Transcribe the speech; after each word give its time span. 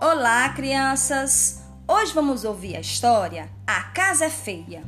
Olá, 0.00 0.48
crianças! 0.50 1.60
Hoje 1.88 2.12
vamos 2.12 2.44
ouvir 2.44 2.76
a 2.76 2.80
história 2.80 3.50
A 3.66 3.82
Casa 3.82 4.26
é 4.26 4.30
Feia. 4.30 4.84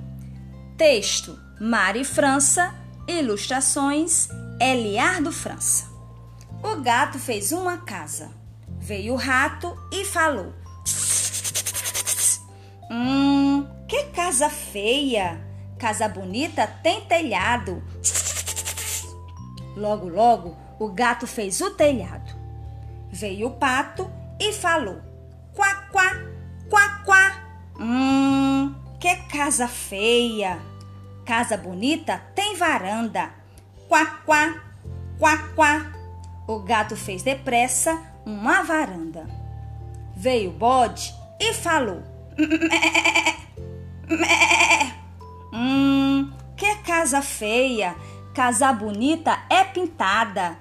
Texto: 0.78 1.36
Mari 1.60 2.04
França. 2.04 2.72
Ilustrações: 3.08 4.28
Eliardo 4.60 5.32
França. 5.32 5.90
O 6.62 6.80
gato 6.80 7.18
fez 7.18 7.50
uma 7.50 7.78
casa. 7.78 8.30
Veio 8.78 9.14
o 9.14 9.16
rato 9.16 9.76
e 9.90 10.04
falou: 10.04 10.54
Hum, 12.88 13.66
que 13.88 14.04
casa 14.14 14.48
feia! 14.48 15.44
Casa 15.76 16.08
bonita 16.08 16.68
tem 16.84 17.00
telhado. 17.06 17.82
Logo, 19.76 20.08
logo, 20.08 20.56
o 20.78 20.88
gato 20.92 21.26
fez 21.26 21.60
o 21.60 21.70
telhado. 21.70 22.32
Veio 23.10 23.48
o 23.48 23.50
pato 23.50 24.19
e 24.40 24.52
falou: 24.52 25.00
Quá, 25.54 25.88
quá, 25.92 26.10
quá, 26.70 27.02
quá. 27.04 27.32
Hum, 27.78 28.74
que 28.98 29.14
casa 29.28 29.68
feia. 29.68 30.58
Casa 31.26 31.56
bonita 31.56 32.18
tem 32.34 32.56
varanda. 32.56 33.30
Quá, 33.88 34.22
quá, 34.24 34.54
quá, 35.18 35.36
quá. 35.54 35.92
O 36.48 36.58
gato 36.60 36.96
fez 36.96 37.22
depressa 37.22 37.96
uma 38.24 38.62
varanda. 38.62 39.28
Veio 40.16 40.50
o 40.50 40.54
bode 40.54 41.14
e 41.38 41.52
falou: 41.52 42.02
Hum, 45.52 46.32
que 46.56 46.76
casa 46.76 47.20
feia. 47.20 47.94
Casa 48.34 48.72
bonita 48.72 49.38
é 49.50 49.64
pintada. 49.64 50.56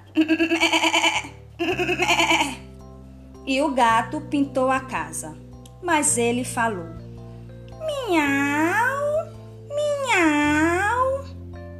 E 3.50 3.60
o 3.62 3.72
gato 3.72 4.20
pintou 4.20 4.70
a 4.70 4.78
casa. 4.78 5.36
Mas 5.82 6.16
ele 6.16 6.44
falou: 6.44 6.86
Miau, 7.84 9.26
miau. 9.74 11.24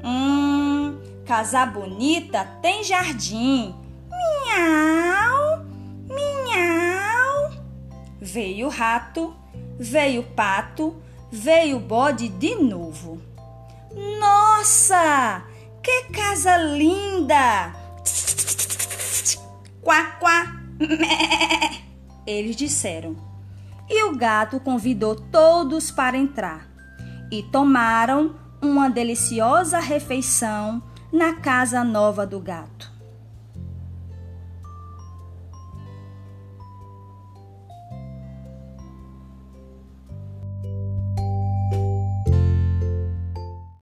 Hum, 0.02 0.98
casa 1.24 1.64
bonita 1.64 2.44
tem 2.60 2.82
jardim. 2.82 3.72
Miau, 4.10 5.64
miau. 6.08 7.52
Veio 8.20 8.66
o 8.66 8.70
rato, 8.70 9.32
veio 9.78 10.22
o 10.22 10.24
pato, 10.24 11.00
veio 11.30 11.76
o 11.76 11.80
bode 11.80 12.28
de 12.30 12.56
novo. 12.56 13.22
Nossa, 14.18 15.44
que 15.80 16.06
casa 16.12 16.56
linda! 16.56 17.72
Quá, 19.80 20.16
quá. 20.18 20.56
Eles 22.26 22.56
disseram. 22.56 23.16
E 23.88 24.04
o 24.04 24.16
gato 24.16 24.60
convidou 24.60 25.14
todos 25.14 25.90
para 25.90 26.16
entrar. 26.16 26.68
E 27.30 27.42
tomaram 27.42 28.34
uma 28.62 28.88
deliciosa 28.88 29.78
refeição 29.78 30.82
na 31.12 31.34
casa 31.34 31.82
nova 31.82 32.26
do 32.26 32.38
gato. 32.38 32.89